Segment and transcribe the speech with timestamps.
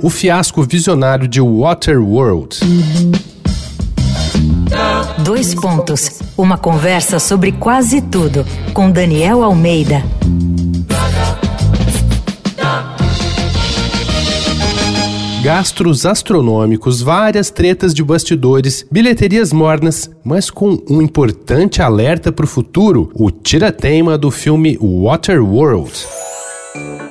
[0.00, 2.58] o fiasco visionário de Waterworld.
[5.24, 6.20] Dois pontos.
[6.36, 10.02] Uma conversa sobre quase tudo com Daniel Almeida.
[15.42, 22.48] Gastros astronômicos, várias tretas de bastidores, bilheterias mornas, mas com um importante alerta para o
[22.48, 25.92] futuro: o tira-teima do filme Waterworld.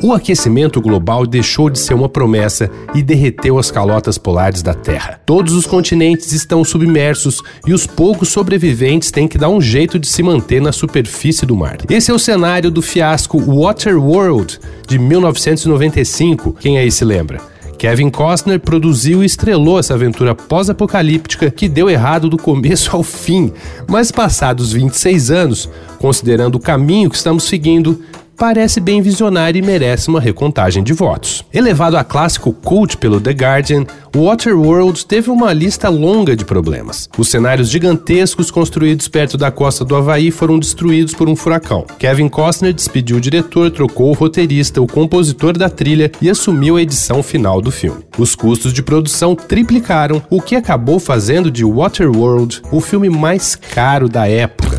[0.01, 5.19] O aquecimento global deixou de ser uma promessa e derreteu as calotas polares da Terra.
[5.25, 10.07] Todos os continentes estão submersos e os poucos sobreviventes têm que dar um jeito de
[10.07, 11.77] se manter na superfície do mar.
[11.89, 16.53] Esse é o cenário do fiasco Waterworld de 1995.
[16.53, 17.53] Quem aí se lembra?
[17.83, 23.51] Kevin Costner produziu e estrelou essa aventura pós-apocalíptica que deu errado do começo ao fim,
[23.89, 25.69] mas passados 26 anos,
[25.99, 28.01] considerando o caminho que estamos seguindo,
[28.37, 31.45] parece bem visionário e merece uma recontagem de votos.
[31.53, 33.85] Elevado a clássico cult pelo The Guardian,
[34.15, 37.09] Waterworld teve uma lista longa de problemas.
[37.17, 41.85] Os cenários gigantescos construídos perto da costa do Havaí foram destruídos por um furacão.
[41.97, 46.81] Kevin Costner despediu o diretor, trocou o roteirista, o compositor da trilha e assumiu a
[46.81, 48.03] edição final do filme.
[48.17, 54.07] Os custos de produção triplicaram, o que acabou fazendo de Waterworld o filme mais caro
[54.07, 54.72] da época.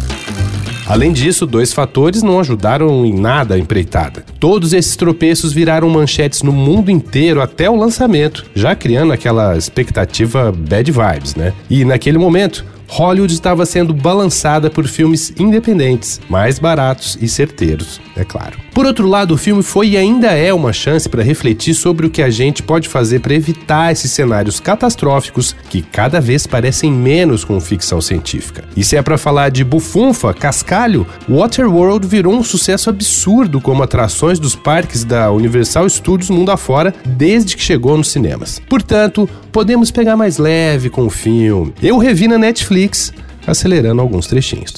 [0.87, 4.25] Além disso, dois fatores não ajudaram em nada a empreitada.
[4.39, 10.53] Todos esses tropeços viraram manchetes no mundo inteiro até o lançamento, já criando aquela expectativa
[10.53, 11.53] bad vibes, né?
[11.71, 18.25] E naquele momento, Hollywood estava sendo balançada por filmes independentes, mais baratos e certeiros, é
[18.25, 18.64] claro.
[18.75, 22.11] Por outro lado, o filme foi e ainda é uma chance para refletir sobre o
[22.11, 27.45] que a gente pode fazer para evitar esses cenários catastróficos que cada vez parecem menos
[27.45, 28.65] com ficção científica.
[28.77, 34.41] E se é para falar de bufunfa, cascalho, Waterworld virou um sucesso absurdo como atrações
[34.41, 38.61] dos parques da Universal Studios mundo afora desde que chegou nos cinemas.
[38.69, 41.73] Portanto, podemos pegar mais leve com o filme.
[41.81, 43.13] Eu revi na Netflix,
[43.47, 44.75] acelerando alguns trechinhos.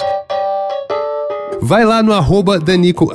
[1.66, 3.12] Vai lá no arroba Danico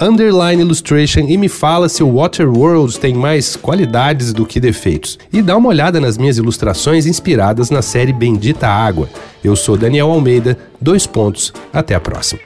[0.60, 5.18] Illustration e me fala se o Waterworld tem mais qualidades do que defeitos.
[5.32, 9.08] E dá uma olhada nas minhas ilustrações inspiradas na série Bendita Água.
[9.42, 12.42] Eu sou Daniel Almeida, dois pontos, até a próxima.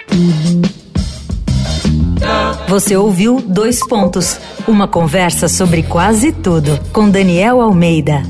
[2.68, 4.38] Você ouviu Dois Pontos,
[4.68, 8.22] uma conversa sobre quase tudo com Daniel Almeida.